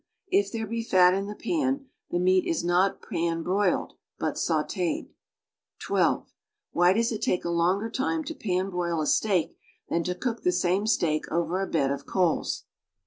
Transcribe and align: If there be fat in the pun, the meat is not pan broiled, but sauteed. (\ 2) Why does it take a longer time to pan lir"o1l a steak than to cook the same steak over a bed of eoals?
If 0.31 0.51
there 0.51 0.65
be 0.65 0.83
fat 0.83 1.13
in 1.13 1.27
the 1.27 1.35
pun, 1.35 1.85
the 2.09 2.17
meat 2.17 2.47
is 2.47 2.63
not 2.63 3.03
pan 3.03 3.43
broiled, 3.43 3.93
but 4.17 4.33
sauteed. 4.33 5.09
(\ 5.47 5.79
2) 5.85 6.23
Why 6.71 6.91
does 6.91 7.11
it 7.11 7.21
take 7.21 7.45
a 7.45 7.51
longer 7.51 7.91
time 7.91 8.23
to 8.23 8.33
pan 8.33 8.71
lir"o1l 8.71 9.03
a 9.03 9.05
steak 9.05 9.55
than 9.89 10.03
to 10.05 10.15
cook 10.15 10.41
the 10.41 10.51
same 10.51 10.87
steak 10.87 11.31
over 11.31 11.61
a 11.61 11.67
bed 11.67 11.91
of 11.91 12.07
eoals? 12.07 12.63